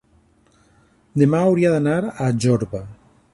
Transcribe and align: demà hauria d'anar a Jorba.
demà 1.23 1.41
hauria 1.49 1.75
d'anar 1.75 1.99
a 2.09 2.31
Jorba. 2.47 2.83